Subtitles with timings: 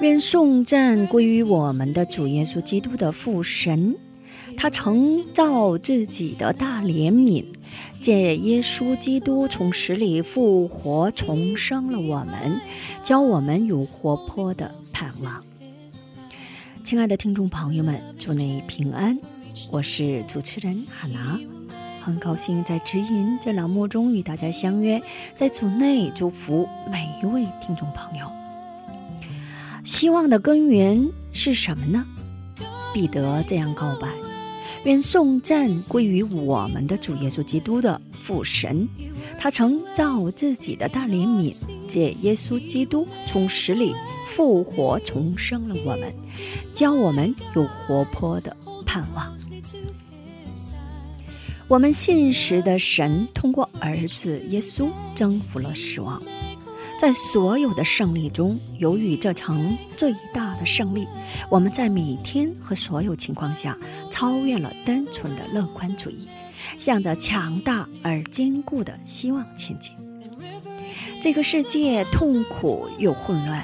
[0.00, 3.94] 愿颂赞归于我们的主耶稣基督的父神，
[4.56, 7.44] 他承造自己的大怜悯，
[8.00, 12.60] 借耶稣基督从死里复活重生了我们，
[13.02, 15.44] 教我们有活泼的盼望。
[16.84, 19.18] 亲爱的听众朋友们，祝你平安，
[19.70, 21.57] 我是主持人哈娜。
[22.02, 25.00] 很高兴在“指引这栏目中与大家相约，
[25.34, 28.30] 在组内祝福每一位听众朋友。
[29.84, 32.04] 希望的根源是什么呢？
[32.94, 34.08] 彼得这样告白
[34.84, 38.88] ：“愿颂赞归于我们的主耶稣基督的父神，
[39.38, 41.54] 他曾造自己的大怜悯，
[41.88, 43.94] 借耶稣基督从死里
[44.34, 46.12] 复活重生了我们，
[46.74, 48.54] 教我们有活泼的
[48.86, 49.34] 盼望。”
[51.68, 56.20] 我们信实的神通过儿子耶稣征服了死亡，
[56.98, 61.06] 在所有的胜利中，由于这场最大的胜利，
[61.50, 63.76] 我们在每天和所有情况下
[64.10, 66.26] 超越了单纯的乐观主义，
[66.78, 69.92] 向着强大而坚固的希望前进。
[71.20, 73.62] 这个世界痛苦又混乱，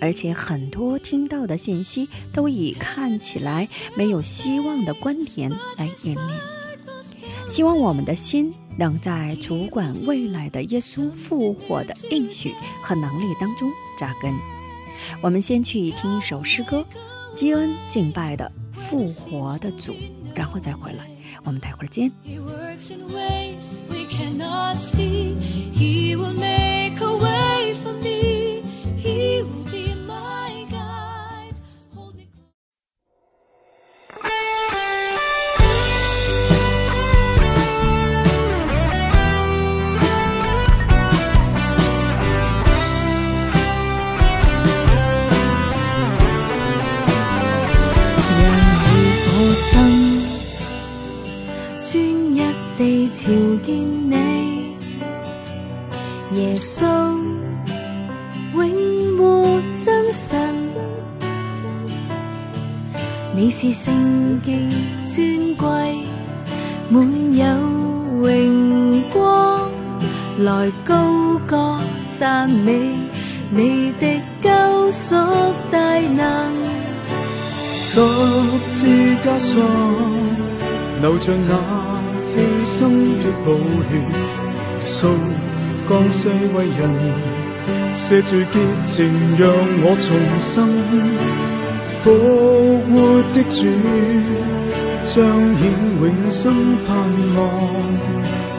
[0.00, 6.55] 而且很多听到的信息都以看起来没有希望的观点来引领。
[7.46, 14.32] 希望我们的心能在主管未来的耶稣复活的应许和能力当中扎根。
[15.22, 16.84] 我们先去听一首诗歌，
[17.34, 18.50] 基恩敬拜的
[18.80, 19.92] 《复活的主》，
[20.34, 21.06] 然后再回来。
[21.44, 22.10] 我们待会儿见。
[63.38, 64.58] 你是圣洁
[65.04, 65.66] 尊贵，
[66.88, 67.44] 满有
[68.18, 69.70] 荣光，
[70.38, 71.78] 来高歌
[72.18, 72.72] 赞美
[73.50, 74.08] 你的
[74.42, 75.14] 救赎
[75.70, 75.78] 大
[76.16, 76.50] 能。
[77.74, 78.00] 十
[78.72, 78.86] 字
[79.22, 79.58] 架上，
[81.02, 81.58] 留着那
[82.32, 82.88] 牺牲
[83.22, 83.52] 的宝
[83.90, 84.00] 血，
[84.86, 85.08] 扫
[85.86, 89.50] 光世为人，赦罪洁净，让
[89.82, 91.55] 我重生。
[92.06, 92.18] 复活
[93.34, 93.58] 的主，
[95.02, 95.22] 彰显
[96.00, 96.44] 永生
[96.86, 96.94] 盼
[97.36, 97.38] 望。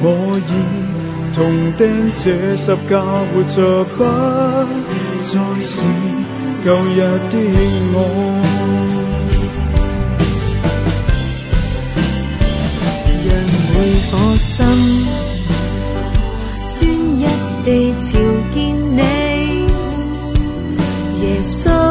[0.00, 0.06] 我
[0.38, 0.40] 已
[1.34, 1.42] 同
[1.72, 3.58] 钉这十架活着，
[3.96, 3.98] 不
[5.20, 5.82] 再是
[6.64, 6.98] 旧日
[7.30, 7.36] 的
[7.92, 7.96] 我。
[13.26, 13.26] 让
[13.74, 13.76] 每
[14.08, 14.10] 颗
[16.76, 16.82] 心，酸
[17.24, 17.26] 一
[17.64, 17.68] 地
[18.04, 18.06] 朝
[18.54, 18.58] 见
[18.94, 19.00] 你，
[21.24, 21.81] 耶稣。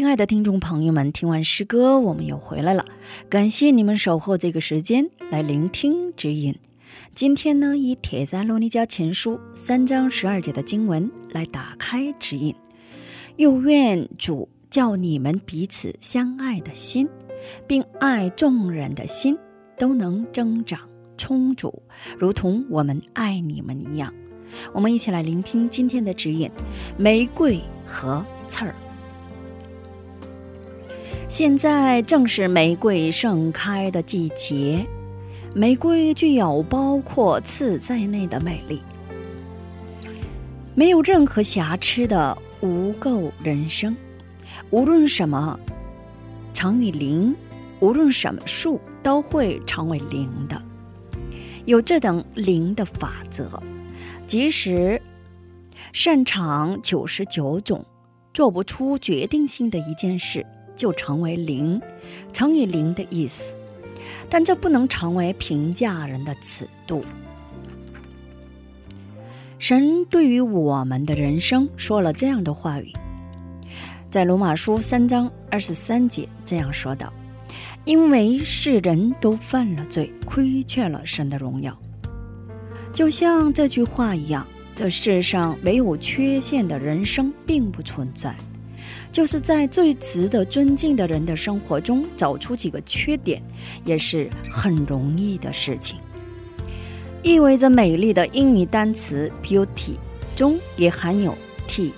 [0.00, 2.86] 亲爱的听众朋友们，听完诗歌，我们又回来了。
[3.28, 6.58] 感谢你们守候这个时间来聆听指引。
[7.14, 12.54] 今天呢，以《铁栅罗尼加前书》三章十二节的经文来打开指引。
[13.36, 17.06] 又愿主叫你们彼此相爱的心，
[17.66, 19.36] 并爱众人的心
[19.76, 20.80] 都能增长
[21.18, 21.82] 充足，
[22.18, 24.10] 如同我们爱你们一样。
[24.72, 26.50] 我们一起来聆听今天的指引：
[26.96, 28.74] 玫瑰和刺儿。
[31.30, 34.84] 现在正是玫瑰盛开的季节，
[35.54, 38.82] 玫瑰具有包括刺在内的美丽。
[40.74, 43.96] 没有任何瑕疵的无垢人生，
[44.70, 45.56] 无论什么
[46.52, 47.32] 乘以零，
[47.78, 50.60] 无论什么数都会成为零的。
[51.64, 53.48] 有这等零的法则，
[54.26, 55.00] 即使
[55.92, 57.86] 擅长九十九种，
[58.34, 60.44] 做不出决定性的一件事。
[60.76, 61.80] 就成为零
[62.32, 63.54] 乘以零的意思，
[64.28, 67.04] 但这不能成为评价人的尺度。
[69.58, 72.92] 神对于我们的人生说了这样的话语，
[74.10, 77.12] 在罗马书三章二十三节这样说道
[77.84, 81.76] ：“因为世人都犯了罪，亏缺了神的荣耀。”
[82.92, 88.34] 就像这句话一样，这世上没有缺陷的人生并不存在。
[89.12, 93.42] 就是在最值得尊敬的人的生活中找出几个缺点，
[93.84, 95.98] 也是很容易的事情。
[97.22, 99.92] 意味着美丽的英语单词 beauty
[100.36, 101.36] 中也含有
[101.66, 101.92] t，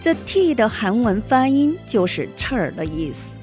[0.00, 3.34] 这 t 的韩文发音就是刺耳的意思。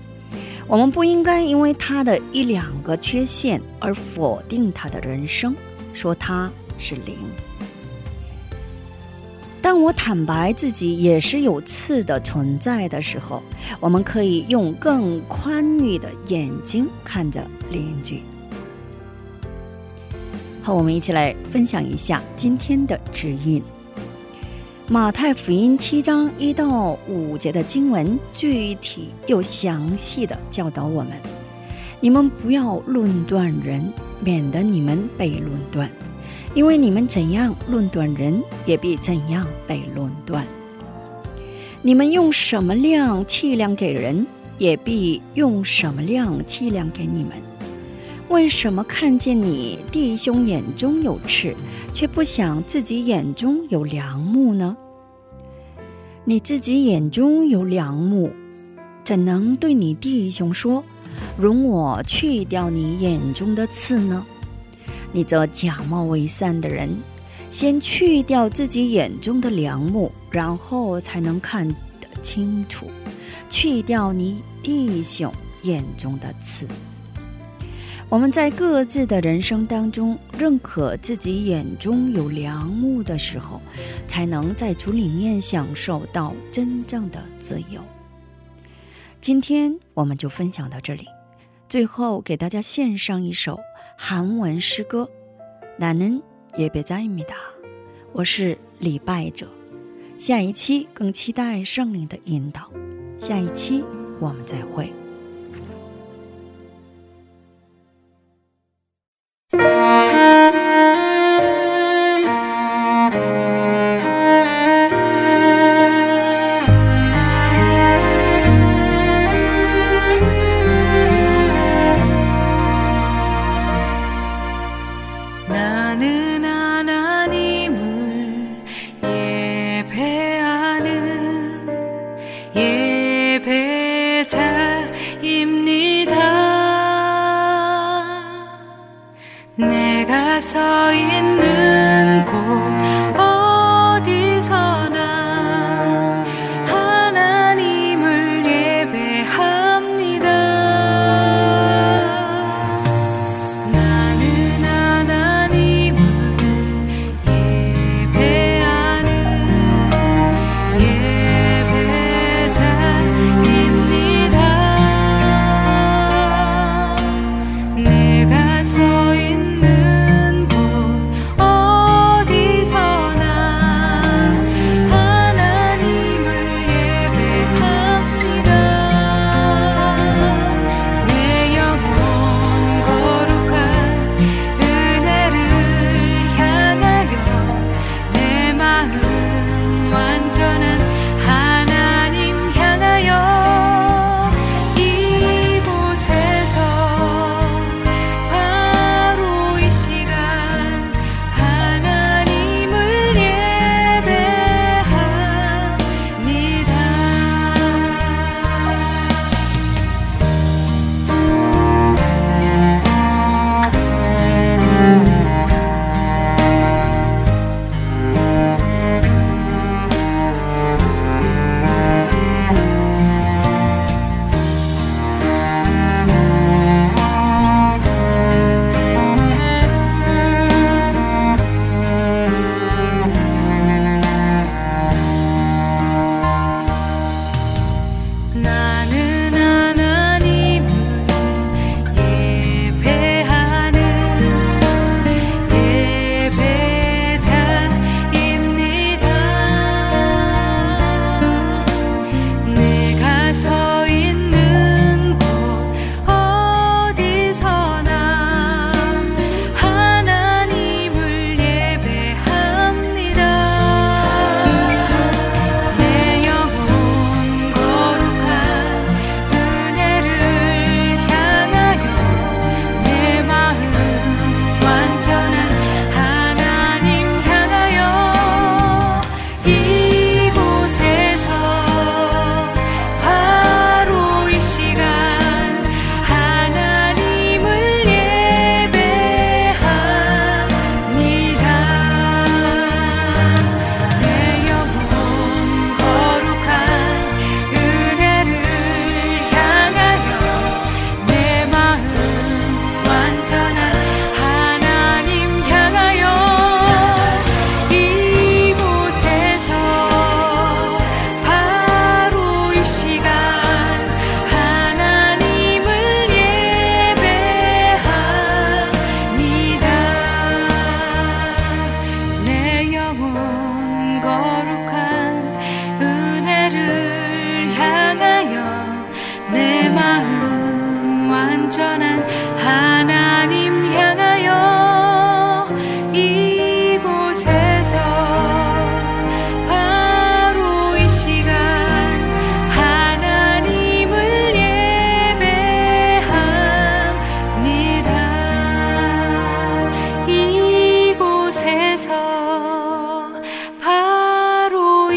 [0.67, 5.55] 我们不应该因为他的一两个缺陷而否定他的人生，
[5.93, 7.15] 说他是零。
[9.65, 13.41] 当我坦白自己也是有刺的存在的时候，
[13.79, 18.21] 我们可以用更宽裕的眼睛看着邻居。
[20.61, 23.59] 好，我们一起来分享一下今天的指引。
[24.87, 31.13] 马太福音七章一到五节的经文具体又详细的教导我们：
[31.99, 33.83] 你们不要论断人，
[34.23, 35.89] 免得你们被论断。
[36.55, 40.41] 因为你们怎样论断人，也必怎样被论断；
[41.81, 44.25] 你们用什么量气量给人，
[44.57, 47.31] 也必用什么量气量给你们。
[48.29, 51.53] 为什么看见你弟兄眼中有刺，
[51.93, 54.75] 却不想自己眼中有良木呢？
[56.23, 58.31] 你自己眼中有良木，
[59.03, 60.81] 怎能对你弟兄说
[61.37, 64.25] ：“容我去掉你眼中的刺呢？”
[65.15, 66.89] 你这假冒伪善的人，
[67.49, 71.75] 先去掉自己眼中的梁木，然后才能看得
[72.21, 72.87] 清楚；
[73.49, 76.67] 去掉你弟兄眼中的刺。
[78.09, 83.61] 我们在各自的人生当中，认可自己眼中有良木的时候，
[84.09, 87.79] 才能在主里面享受到真正的自由。
[89.21, 91.05] 今天我们就分享到这里，
[91.69, 93.57] 最后给大家献上一首。
[93.96, 95.08] 韩文诗歌，
[95.78, 97.36] 나는예배자입니 다。
[98.12, 99.48] 我是礼拜者。
[100.18, 102.70] 下一期更期待圣灵的引导。
[103.18, 103.82] 下一期
[104.20, 104.92] 我们再会。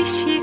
[0.09, 0.38] she